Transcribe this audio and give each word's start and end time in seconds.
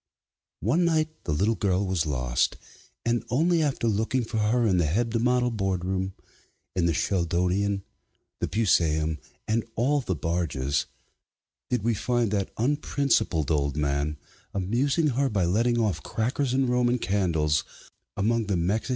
One 0.61 0.83
night 0.83 1.25
the 1.25 1.31
little 1.31 1.53
girl 1.53 1.85
was 1.85 2.07
lost, 2.07 2.57
and 3.05 3.23
only 3.29 3.61
after 3.61 3.87
looking 3.87 4.23
for 4.23 4.37
her 4.39 4.65
in 4.65 4.77
the 4.77 4.87
Hebdomadal 4.87 5.51
Boardroom, 5.51 6.13
in 6.75 6.87
the 6.87 6.91
Sheldonian, 6.95 7.83
the 8.39 8.47
Pusaeum, 8.47 9.19
and 9.47 9.63
all 9.75 10.01
the 10.01 10.15
barges, 10.15 10.87
did 11.69 11.83
we 11.83 11.93
find 11.93 12.31
that 12.31 12.49
unprincipled 12.57 13.51
old 13.51 13.77
man 13.77 14.17
amusing 14.55 15.09
her 15.09 15.29
by 15.29 15.45
letting 15.45 15.77
off 15.77 16.01
crackers 16.01 16.51
and 16.51 16.67
Roman 16.67 16.97
candles 16.97 17.63
among 18.17 18.47
the 18.47 18.57
Mexican 18.57 18.87
MSS. 18.87 18.89